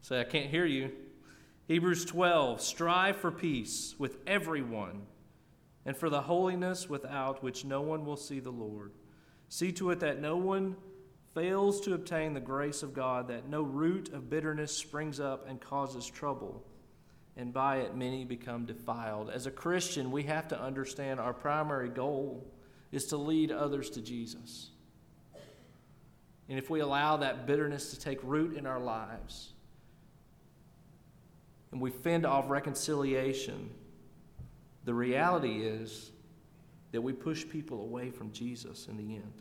Say, 0.00 0.20
I 0.20 0.22
can't 0.22 0.48
hear 0.48 0.64
you. 0.64 0.92
Hebrews 1.66 2.04
12 2.04 2.60
Strive 2.60 3.16
for 3.16 3.32
peace 3.32 3.96
with 3.98 4.18
everyone 4.28 5.06
and 5.84 5.96
for 5.96 6.08
the 6.08 6.20
holiness 6.20 6.88
without 6.88 7.42
which 7.42 7.64
no 7.64 7.80
one 7.80 8.04
will 8.04 8.16
see 8.16 8.38
the 8.38 8.52
Lord. 8.52 8.92
See 9.48 9.72
to 9.72 9.90
it 9.90 9.98
that 9.98 10.20
no 10.20 10.36
one 10.36 10.76
fails 11.34 11.80
to 11.80 11.94
obtain 11.94 12.32
the 12.32 12.38
grace 12.38 12.84
of 12.84 12.94
God, 12.94 13.26
that 13.26 13.48
no 13.48 13.62
root 13.62 14.12
of 14.12 14.30
bitterness 14.30 14.70
springs 14.70 15.18
up 15.18 15.48
and 15.48 15.60
causes 15.60 16.06
trouble, 16.06 16.64
and 17.36 17.52
by 17.52 17.78
it 17.78 17.96
many 17.96 18.24
become 18.24 18.66
defiled. 18.66 19.30
As 19.30 19.46
a 19.46 19.50
Christian, 19.50 20.12
we 20.12 20.22
have 20.22 20.46
to 20.46 20.62
understand 20.62 21.18
our 21.18 21.34
primary 21.34 21.88
goal 21.88 22.46
is 22.92 23.06
to 23.06 23.16
lead 23.16 23.50
others 23.50 23.90
to 23.90 24.00
Jesus. 24.00 24.68
And 26.48 26.58
if 26.58 26.68
we 26.68 26.80
allow 26.80 27.16
that 27.16 27.46
bitterness 27.46 27.90
to 27.90 27.98
take 27.98 28.18
root 28.22 28.56
in 28.56 28.66
our 28.66 28.78
lives 28.78 29.52
and 31.72 31.80
we 31.80 31.90
fend 31.90 32.26
off 32.26 32.50
reconciliation, 32.50 33.70
the 34.84 34.92
reality 34.92 35.62
is 35.62 36.10
that 36.92 37.00
we 37.00 37.14
push 37.14 37.48
people 37.48 37.80
away 37.80 38.10
from 38.10 38.30
Jesus 38.32 38.86
in 38.88 38.98
the 38.98 39.14
end. 39.16 39.32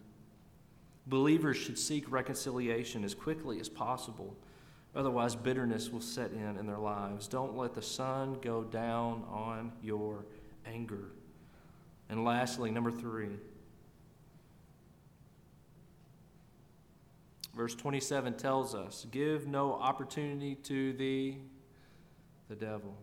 Believers 1.07 1.57
should 1.57 1.77
seek 1.77 2.09
reconciliation 2.09 3.03
as 3.03 3.13
quickly 3.13 3.59
as 3.59 3.67
possible. 3.67 4.33
Otherwise, 4.95 5.35
bitterness 5.35 5.89
will 5.89 6.01
set 6.01 6.31
in 6.31 6.57
in 6.57 6.65
their 6.65 6.77
lives. 6.77 7.27
Don't 7.27 7.57
let 7.57 7.73
the 7.73 7.81
sun 7.81 8.37
go 8.41 8.63
down 8.63 9.25
on 9.29 9.73
your 9.81 10.25
anger. 10.65 11.09
And 12.11 12.25
lastly, 12.25 12.71
number 12.71 12.91
three, 12.91 13.29
verse 17.55 17.73
27 17.73 18.35
tells 18.35 18.75
us 18.75 19.07
give 19.11 19.47
no 19.47 19.73
opportunity 19.73 20.55
to 20.55 20.91
the, 20.91 21.37
the 22.49 22.55
devil. 22.55 22.97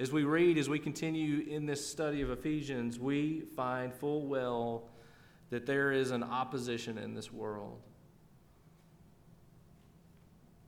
As 0.00 0.10
we 0.10 0.24
read, 0.24 0.58
as 0.58 0.68
we 0.68 0.80
continue 0.80 1.46
in 1.48 1.66
this 1.66 1.88
study 1.88 2.20
of 2.20 2.30
Ephesians, 2.30 2.98
we 2.98 3.42
find 3.54 3.94
full 3.94 4.26
well 4.26 4.88
that 5.50 5.64
there 5.64 5.92
is 5.92 6.10
an 6.10 6.24
opposition 6.24 6.98
in 6.98 7.14
this 7.14 7.32
world. 7.32 7.78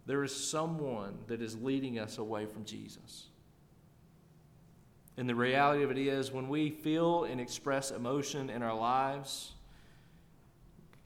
There 0.07 0.23
is 0.23 0.49
someone 0.49 1.19
that 1.27 1.43
is 1.43 1.57
leading 1.57 1.99
us 1.99 2.19
away 2.19 2.47
from 2.47 2.65
Jesus. 2.65 3.31
And 5.16 5.28
the 5.28 5.35
reality 5.35 5.83
of 5.83 5.90
it 5.90 5.99
is, 5.99 6.33
when 6.33 6.49
we 6.49 6.71
feel 6.71 7.25
and 7.25 7.40
express 7.40 7.90
emotion 7.90 8.49
in 8.49 8.62
our 8.62 8.75
lives, 8.75 9.52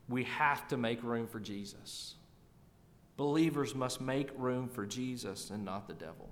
we 0.08 0.25
have 0.25 0.68
to 0.68 0.76
make 0.76 1.02
room 1.02 1.26
for 1.26 1.40
Jesus. 1.40 2.14
Believers 3.16 3.75
must 3.75 4.00
make 4.00 4.30
room 4.36 4.68
for 4.68 4.86
Jesus 4.86 5.50
and 5.50 5.64
not 5.64 5.88
the 5.88 5.94
devil. 5.94 6.28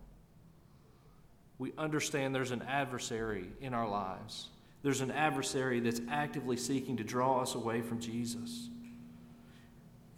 We 1.59 1.73
understand 1.79 2.35
there's 2.35 2.51
an 2.51 2.63
adversary 2.63 3.47
in 3.61 3.75
our 3.75 3.89
lives. 3.89 4.49
There's 4.83 5.01
an 5.01 5.11
adversary 5.11 5.81
that's 5.81 6.01
actively 6.11 6.57
seeking 6.57 6.97
to 6.99 7.05
draw 7.05 7.41
us 7.41 7.55
away 7.55 7.81
from 7.81 8.01
Jesus. 8.01 8.69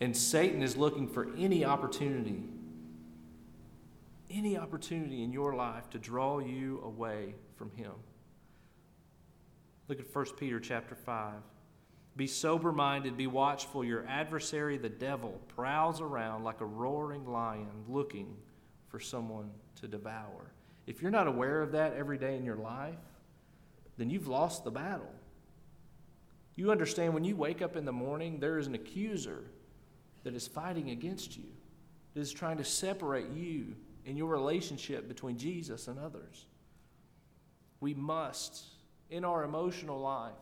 And 0.01 0.15
Satan 0.15 0.63
is 0.63 0.77
looking 0.77 1.09
for 1.09 1.29
any 1.39 1.65
opportunity 1.65 2.43
any 4.31 4.57
opportunity 4.57 5.23
in 5.23 5.33
your 5.33 5.55
life 5.55 5.91
to 5.91 5.99
draw 5.99 6.39
you 6.39 6.81
away 6.85 7.35
from 7.57 7.71
him. 7.73 7.93
Look 9.89 10.01
at 10.01 10.15
1 10.15 10.25
Peter 10.39 10.59
chapter 10.59 10.95
5. 10.95 11.35
Be 12.17 12.27
sober 12.27 12.73
minded, 12.73 13.17
be 13.17 13.27
watchful. 13.27 13.85
Your 13.85 14.07
adversary, 14.07 14.79
the 14.79 14.89
devil, 14.89 15.41
prowls 15.49 16.01
around 16.01 16.45
like 16.45 16.61
a 16.61 16.67
roaring 16.67 17.27
lion 17.27 17.69
looking 17.89 18.37
for 18.89 18.99
someone 18.99 19.51
to 19.81 19.87
devour. 19.87 20.53
If 20.87 21.03
you're 21.03 21.11
not 21.11 21.27
aware 21.27 21.61
of 21.61 21.73
that 21.73 21.95
every 21.95 22.17
day 22.17 22.37
in 22.37 22.45
your 22.45 22.57
life, 22.57 22.95
then 23.99 24.09
you've 24.09 24.29
lost 24.29 24.65
the 24.65 24.71
battle. 24.71 25.13
You 26.55 26.71
understand 26.71 27.13
when 27.13 27.25
you 27.25 27.37
wake 27.37 27.61
up 27.61 27.77
in 27.77 27.85
the 27.85 27.93
morning, 27.93 28.41
there 28.41 28.59
is 28.59 28.67
an 28.67 28.75
accuser 28.75 29.45
that 30.25 30.35
is 30.35 30.47
fighting 30.47 30.91
against 30.91 31.37
you, 31.37 31.45
that 32.15 32.21
is 32.21 32.33
trying 32.33 32.57
to 32.57 32.65
separate 32.65 33.29
you 33.29 33.77
in 34.07 34.17
your 34.17 34.29
relationship 34.29 35.09
between 35.09 35.37
Jesus 35.37 35.89
and 35.89 35.99
others. 35.99 36.47
We 37.81 37.93
must, 37.93 38.65
in 39.11 39.25
our 39.25 39.45
emotional 39.45 40.01
life, 40.01 40.33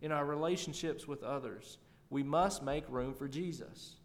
in 0.00 0.12
our 0.12 0.24
relationships 0.24 1.06
with 1.06 1.22
others, 1.22 1.78
we 2.08 2.22
must 2.22 2.62
make 2.62 2.84
room 2.88 3.12
for 3.12 3.28
Jesus. 3.28 3.96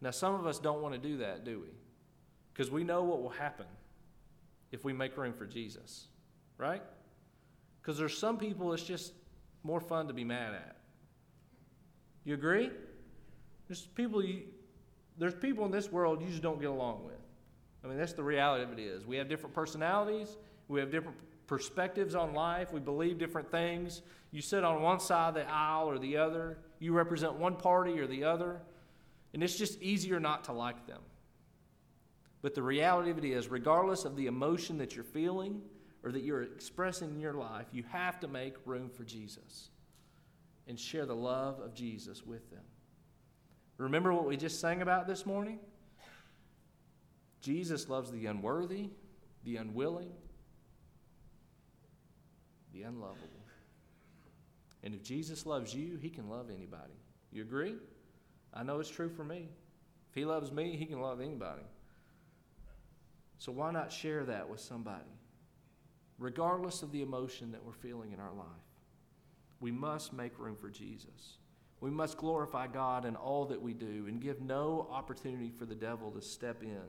Now, 0.00 0.12
some 0.12 0.34
of 0.34 0.46
us 0.46 0.58
don't 0.58 0.80
want 0.80 0.94
to 0.94 1.00
do 1.00 1.18
that, 1.18 1.44
do 1.44 1.60
we? 1.60 1.68
Because 2.52 2.70
we 2.70 2.84
know 2.84 3.02
what 3.02 3.22
will 3.22 3.28
happen 3.28 3.66
if 4.70 4.84
we 4.84 4.92
make 4.92 5.16
room 5.16 5.32
for 5.32 5.44
Jesus, 5.44 6.06
right? 6.56 6.82
Because 7.82 7.98
there's 7.98 8.16
some 8.16 8.38
people 8.38 8.72
it's 8.72 8.84
just 8.84 9.12
more 9.64 9.80
fun 9.80 10.06
to 10.06 10.14
be 10.14 10.24
mad 10.24 10.54
at. 10.54 10.76
You 12.24 12.34
agree? 12.34 12.70
There's 13.66 13.82
people 13.82 14.24
you, 14.24 14.42
there's 15.18 15.34
people 15.34 15.64
in 15.64 15.72
this 15.72 15.90
world 15.90 16.20
you 16.22 16.28
just 16.28 16.42
don't 16.42 16.60
get 16.60 16.70
along 16.70 17.04
with. 17.04 17.16
I 17.84 17.88
mean, 17.88 17.98
that's 17.98 18.12
the 18.12 18.22
reality 18.22 18.64
of 18.64 18.72
it 18.72 18.80
is. 18.80 19.06
We 19.06 19.16
have 19.16 19.28
different 19.28 19.54
personalities, 19.54 20.36
we 20.68 20.80
have 20.80 20.90
different 20.90 21.16
perspectives 21.46 22.14
on 22.14 22.34
life, 22.34 22.72
we 22.72 22.80
believe 22.80 23.18
different 23.18 23.50
things. 23.50 24.02
You 24.30 24.40
sit 24.42 24.62
on 24.62 24.82
one 24.82 25.00
side 25.00 25.30
of 25.30 25.34
the 25.34 25.50
aisle 25.50 25.88
or 25.88 25.98
the 25.98 26.16
other, 26.16 26.58
you 26.78 26.92
represent 26.92 27.34
one 27.34 27.56
party 27.56 27.98
or 27.98 28.06
the 28.06 28.24
other, 28.24 28.60
and 29.34 29.42
it's 29.42 29.56
just 29.56 29.80
easier 29.82 30.20
not 30.20 30.44
to 30.44 30.52
like 30.52 30.86
them. 30.86 31.00
But 32.42 32.54
the 32.54 32.62
reality 32.62 33.10
of 33.10 33.18
it 33.18 33.24
is, 33.24 33.48
regardless 33.48 34.04
of 34.04 34.16
the 34.16 34.26
emotion 34.26 34.78
that 34.78 34.94
you're 34.94 35.04
feeling 35.04 35.60
or 36.02 36.12
that 36.12 36.22
you're 36.22 36.42
expressing 36.42 37.10
in 37.10 37.20
your 37.20 37.34
life, 37.34 37.66
you 37.72 37.84
have 37.90 38.20
to 38.20 38.28
make 38.28 38.54
room 38.64 38.88
for 38.88 39.04
Jesus 39.04 39.70
and 40.66 40.78
share 40.78 41.04
the 41.04 41.14
love 41.14 41.60
of 41.60 41.74
Jesus 41.74 42.24
with 42.24 42.48
them. 42.50 42.62
Remember 43.76 44.12
what 44.12 44.26
we 44.26 44.36
just 44.36 44.60
sang 44.60 44.82
about 44.82 45.06
this 45.06 45.26
morning? 45.26 45.58
Jesus 47.40 47.88
loves 47.88 48.10
the 48.10 48.26
unworthy, 48.26 48.90
the 49.44 49.56
unwilling, 49.56 50.12
the 52.72 52.82
unlovable. 52.82 53.28
And 54.82 54.94
if 54.94 55.02
Jesus 55.02 55.46
loves 55.46 55.74
you, 55.74 55.96
he 55.96 56.08
can 56.08 56.28
love 56.28 56.50
anybody. 56.50 56.94
You 57.32 57.42
agree? 57.42 57.74
I 58.52 58.62
know 58.62 58.80
it's 58.80 58.90
true 58.90 59.08
for 59.08 59.24
me. 59.24 59.48
If 60.10 60.14
he 60.14 60.24
loves 60.24 60.50
me, 60.50 60.76
he 60.76 60.86
can 60.86 61.00
love 61.00 61.20
anybody. 61.20 61.62
So 63.38 63.52
why 63.52 63.70
not 63.70 63.92
share 63.92 64.24
that 64.24 64.48
with 64.48 64.60
somebody? 64.60 65.04
Regardless 66.18 66.82
of 66.82 66.92
the 66.92 67.02
emotion 67.02 67.52
that 67.52 67.64
we're 67.64 67.72
feeling 67.72 68.12
in 68.12 68.20
our 68.20 68.32
life, 68.32 68.46
we 69.60 69.70
must 69.70 70.12
make 70.12 70.38
room 70.38 70.56
for 70.56 70.68
Jesus. 70.68 71.38
We 71.80 71.90
must 71.90 72.18
glorify 72.18 72.66
God 72.66 73.06
in 73.06 73.16
all 73.16 73.46
that 73.46 73.60
we 73.60 73.72
do 73.72 74.06
and 74.08 74.20
give 74.20 74.42
no 74.42 74.86
opportunity 74.90 75.50
for 75.50 75.64
the 75.64 75.74
devil 75.74 76.10
to 76.10 76.20
step 76.20 76.62
in 76.62 76.82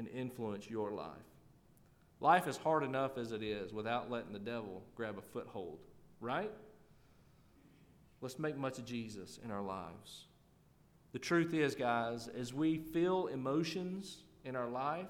and 0.00 0.08
influence 0.08 0.68
your 0.68 0.90
life. 0.90 1.06
Life 2.20 2.48
is 2.48 2.56
hard 2.56 2.82
enough 2.82 3.18
as 3.18 3.32
it 3.32 3.42
is 3.42 3.72
without 3.72 4.10
letting 4.10 4.32
the 4.32 4.38
devil 4.38 4.82
grab 4.96 5.18
a 5.18 5.22
foothold, 5.22 5.78
right? 6.20 6.50
Let's 8.20 8.38
make 8.38 8.56
much 8.56 8.78
of 8.78 8.84
Jesus 8.84 9.38
in 9.44 9.50
our 9.50 9.62
lives. 9.62 10.24
The 11.12 11.18
truth 11.18 11.54
is, 11.54 11.74
guys, 11.74 12.28
as 12.28 12.52
we 12.52 12.78
feel 12.78 13.28
emotions 13.28 14.22
in 14.44 14.56
our 14.56 14.68
life, 14.68 15.08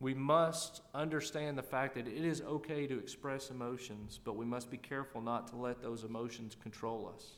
we 0.00 0.14
must 0.14 0.82
understand 0.94 1.58
the 1.58 1.62
fact 1.62 1.94
that 1.96 2.06
it 2.06 2.24
is 2.24 2.40
okay 2.42 2.86
to 2.86 2.98
express 2.98 3.50
emotions, 3.50 4.18
but 4.22 4.36
we 4.36 4.46
must 4.46 4.70
be 4.70 4.76
careful 4.76 5.20
not 5.20 5.48
to 5.48 5.56
let 5.56 5.82
those 5.82 6.04
emotions 6.04 6.56
control 6.62 7.12
us. 7.14 7.32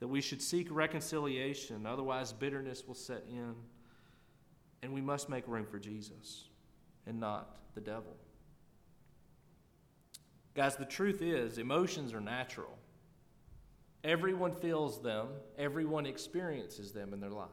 That 0.00 0.08
we 0.08 0.20
should 0.20 0.42
seek 0.42 0.68
reconciliation, 0.70 1.86
otherwise, 1.86 2.32
bitterness 2.32 2.86
will 2.86 2.94
set 2.94 3.24
in. 3.30 3.54
And 4.82 4.92
we 4.92 5.00
must 5.00 5.28
make 5.28 5.46
room 5.46 5.66
for 5.66 5.78
Jesus 5.78 6.48
and 7.06 7.20
not 7.20 7.56
the 7.74 7.80
devil. 7.80 8.16
Guys, 10.54 10.76
the 10.76 10.84
truth 10.84 11.22
is, 11.22 11.58
emotions 11.58 12.12
are 12.12 12.20
natural. 12.20 12.76
Everyone 14.02 14.52
feels 14.52 15.00
them, 15.02 15.28
everyone 15.58 16.06
experiences 16.06 16.92
them 16.92 17.12
in 17.12 17.20
their 17.20 17.30
life. 17.30 17.48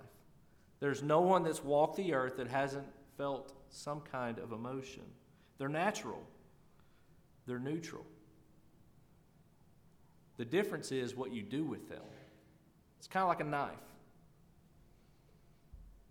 There's 0.79 1.03
no 1.03 1.21
one 1.21 1.43
that's 1.43 1.63
walked 1.63 1.97
the 1.97 2.13
earth 2.13 2.37
that 2.37 2.47
hasn't 2.47 2.85
felt 3.17 3.53
some 3.69 4.01
kind 4.01 4.39
of 4.39 4.51
emotion. 4.51 5.03
They're 5.57 5.69
natural, 5.69 6.21
they're 7.45 7.59
neutral. 7.59 8.05
The 10.37 10.45
difference 10.45 10.91
is 10.91 11.15
what 11.15 11.33
you 11.33 11.41
do 11.41 11.63
with 11.63 11.89
them. 11.89 12.03
It's 12.99 13.07
kind 13.07 13.23
of 13.23 13.29
like 13.29 13.41
a 13.41 13.43
knife. 13.43 13.73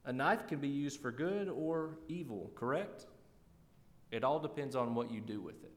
A 0.07 0.13
knife 0.13 0.47
can 0.47 0.61
be 0.61 0.69
used 0.69 1.01
for 1.01 1.11
good 1.11 1.49
or 1.49 1.99
evil, 2.09 2.53
correct? 2.55 3.07
It 4.13 4.23
all 4.23 4.39
depends 4.39 4.77
on 4.77 4.95
what 4.95 5.11
you 5.11 5.21
do 5.21 5.41
with 5.41 5.63
it. 5.65 5.73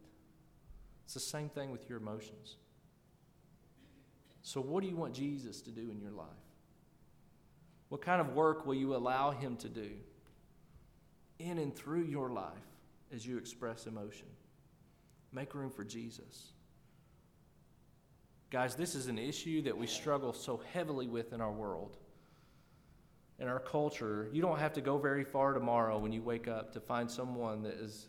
It's 1.03 1.15
the 1.15 1.19
same 1.19 1.49
thing 1.49 1.71
with 1.71 1.89
your 1.89 1.97
emotions. 1.97 2.57
So, 4.43 4.61
what 4.61 4.83
do 4.83 4.87
you 4.87 4.95
want 4.95 5.15
Jesus 5.15 5.61
to 5.61 5.71
do 5.71 5.89
in 5.91 5.99
your 5.99 6.11
life? 6.11 6.27
What 7.89 8.01
kind 8.03 8.21
of 8.21 8.35
work 8.35 8.67
will 8.67 8.75
you 8.75 8.95
allow 8.95 9.31
Him 9.31 9.57
to 9.57 9.67
do 9.67 9.89
in 11.39 11.57
and 11.57 11.75
through 11.75 12.03
your 12.03 12.29
life 12.29 12.53
as 13.11 13.25
you 13.25 13.37
express 13.37 13.87
emotion? 13.87 14.27
Make 15.31 15.55
room 15.55 15.71
for 15.71 15.83
Jesus. 15.83 16.51
Guys, 18.51 18.75
this 18.75 18.93
is 18.93 19.07
an 19.07 19.17
issue 19.17 19.63
that 19.63 19.77
we 19.77 19.87
struggle 19.87 20.33
so 20.33 20.61
heavily 20.71 21.07
with 21.07 21.33
in 21.33 21.41
our 21.41 21.51
world. 21.51 21.97
In 23.39 23.47
our 23.47 23.59
culture, 23.59 24.29
you 24.33 24.41
don't 24.41 24.59
have 24.59 24.73
to 24.73 24.81
go 24.81 24.97
very 24.97 25.23
far 25.23 25.53
tomorrow 25.53 25.97
when 25.97 26.11
you 26.11 26.21
wake 26.21 26.47
up 26.47 26.73
to 26.73 26.79
find 26.79 27.09
someone 27.09 27.63
that 27.63 27.77
has 27.77 28.07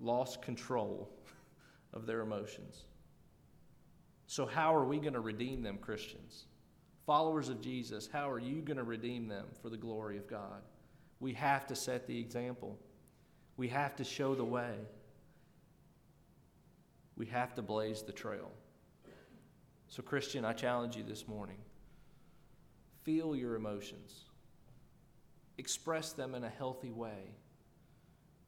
lost 0.00 0.40
control 0.40 1.10
of 1.92 2.06
their 2.06 2.20
emotions. 2.20 2.84
So, 4.28 4.46
how 4.46 4.74
are 4.74 4.84
we 4.84 4.98
going 4.98 5.14
to 5.14 5.20
redeem 5.20 5.62
them, 5.62 5.78
Christians? 5.78 6.46
Followers 7.06 7.48
of 7.48 7.60
Jesus, 7.60 8.08
how 8.12 8.28
are 8.30 8.38
you 8.38 8.60
going 8.60 8.76
to 8.76 8.84
redeem 8.84 9.28
them 9.28 9.46
for 9.62 9.68
the 9.68 9.76
glory 9.76 10.16
of 10.16 10.28
God? 10.28 10.62
We 11.20 11.32
have 11.34 11.66
to 11.68 11.76
set 11.76 12.06
the 12.06 12.18
example, 12.18 12.78
we 13.56 13.68
have 13.68 13.96
to 13.96 14.04
show 14.04 14.34
the 14.34 14.44
way, 14.44 14.74
we 17.16 17.26
have 17.26 17.54
to 17.54 17.62
blaze 17.62 18.02
the 18.02 18.12
trail. 18.12 18.50
So, 19.88 20.02
Christian, 20.02 20.44
I 20.44 20.52
challenge 20.52 20.96
you 20.96 21.02
this 21.02 21.26
morning 21.26 21.58
feel 23.06 23.36
your 23.36 23.54
emotions, 23.54 24.24
express 25.58 26.12
them 26.12 26.34
in 26.34 26.44
a 26.44 26.50
healthy 26.50 26.90
way. 26.90 27.34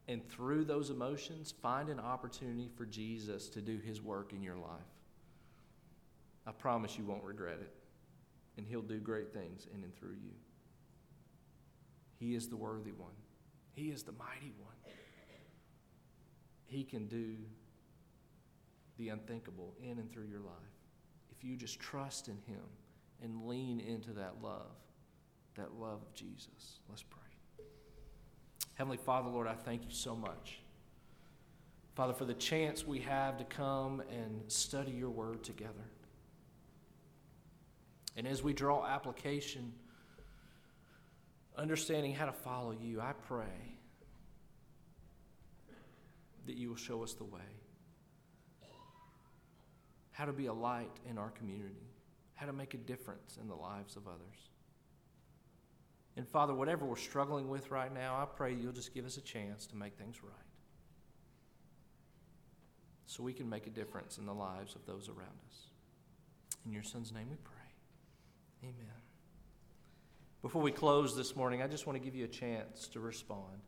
And 0.06 0.26
through 0.28 0.64
those 0.64 0.90
emotions, 0.90 1.52
find 1.62 1.88
an 1.88 2.00
opportunity 2.00 2.70
for 2.76 2.86
Jesus 2.86 3.48
to 3.50 3.60
do 3.60 3.78
his 3.78 4.00
work 4.00 4.32
in 4.32 4.42
your 4.42 4.56
life. 4.56 4.80
I 6.48 6.52
promise 6.52 6.96
you 6.96 7.04
won't 7.04 7.24
regret 7.24 7.58
it. 7.60 7.74
And 8.56 8.66
He'll 8.66 8.80
do 8.80 8.98
great 8.98 9.32
things 9.32 9.66
in 9.72 9.84
and 9.84 9.94
through 9.94 10.16
you. 10.22 10.32
He 12.18 12.34
is 12.34 12.48
the 12.48 12.56
worthy 12.56 12.92
one, 12.92 13.12
He 13.74 13.90
is 13.90 14.02
the 14.02 14.12
mighty 14.12 14.52
one. 14.58 14.94
He 16.64 16.84
can 16.84 17.06
do 17.06 17.36
the 18.98 19.10
unthinkable 19.10 19.74
in 19.80 19.98
and 19.98 20.10
through 20.10 20.26
your 20.26 20.40
life. 20.40 20.52
If 21.30 21.44
you 21.44 21.56
just 21.56 21.78
trust 21.80 22.28
in 22.28 22.36
Him 22.46 22.64
and 23.22 23.46
lean 23.46 23.80
into 23.80 24.10
that 24.12 24.34
love, 24.42 24.76
that 25.58 25.74
love 25.78 26.02
of 26.02 26.14
Jesus. 26.14 26.80
Let's 26.88 27.02
pray. 27.02 27.64
Heavenly 28.74 28.96
Father, 28.96 29.28
Lord, 29.28 29.46
I 29.46 29.54
thank 29.54 29.84
you 29.84 29.90
so 29.90 30.14
much. 30.14 30.60
Father, 31.94 32.12
for 32.12 32.24
the 32.24 32.34
chance 32.34 32.86
we 32.86 33.00
have 33.00 33.36
to 33.38 33.44
come 33.44 34.00
and 34.10 34.40
study 34.46 34.92
your 34.92 35.10
word 35.10 35.42
together. 35.42 35.90
And 38.16 38.26
as 38.26 38.42
we 38.42 38.52
draw 38.52 38.86
application, 38.86 39.72
understanding 41.56 42.14
how 42.14 42.26
to 42.26 42.32
follow 42.32 42.70
you, 42.70 43.00
I 43.00 43.14
pray 43.26 43.76
that 46.46 46.56
you 46.56 46.68
will 46.68 46.76
show 46.76 47.02
us 47.02 47.14
the 47.14 47.24
way. 47.24 47.40
How 50.12 50.24
to 50.24 50.32
be 50.32 50.46
a 50.46 50.52
light 50.52 50.96
in 51.08 51.18
our 51.18 51.30
community, 51.30 51.90
how 52.34 52.46
to 52.46 52.52
make 52.52 52.74
a 52.74 52.78
difference 52.78 53.38
in 53.40 53.48
the 53.48 53.54
lives 53.54 53.96
of 53.96 54.06
others. 54.06 54.50
And 56.18 56.26
Father, 56.26 56.52
whatever 56.52 56.84
we're 56.84 56.96
struggling 56.96 57.48
with 57.48 57.70
right 57.70 57.94
now, 57.94 58.16
I 58.16 58.26
pray 58.26 58.52
you'll 58.52 58.72
just 58.72 58.92
give 58.92 59.06
us 59.06 59.18
a 59.18 59.20
chance 59.20 59.66
to 59.68 59.76
make 59.76 59.96
things 59.96 60.16
right. 60.20 60.32
So 63.06 63.22
we 63.22 63.32
can 63.32 63.48
make 63.48 63.68
a 63.68 63.70
difference 63.70 64.18
in 64.18 64.26
the 64.26 64.34
lives 64.34 64.74
of 64.74 64.84
those 64.84 65.08
around 65.08 65.38
us. 65.48 65.68
In 66.66 66.72
your 66.72 66.82
Son's 66.82 67.12
name 67.12 67.28
we 67.30 67.36
pray. 67.36 68.64
Amen. 68.64 68.74
Before 70.42 70.60
we 70.60 70.72
close 70.72 71.16
this 71.16 71.36
morning, 71.36 71.62
I 71.62 71.68
just 71.68 71.86
want 71.86 71.96
to 71.96 72.04
give 72.04 72.16
you 72.16 72.24
a 72.24 72.28
chance 72.28 72.88
to 72.88 73.00
respond. 73.00 73.62